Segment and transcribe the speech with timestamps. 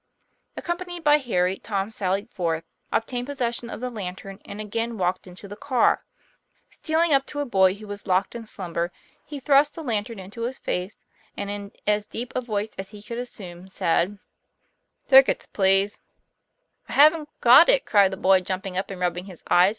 [0.57, 5.27] Accompanied by Harry, Tom sallied forth, ob tained possession of the lantern, and again walked
[5.27, 6.03] into the car.
[6.71, 8.91] Stealing up to a boy who was locked in slumber,
[9.23, 10.97] he thrust the lantern into his face
[11.37, 14.17] and, jn as deep a voice as he could assume, said; 40 TOM
[15.13, 15.17] PLAYFAIR.
[15.17, 16.01] 1 Tickets, please."'
[16.89, 19.69] I haven't got it," cried the boy, jumping up and rubbing his eyes.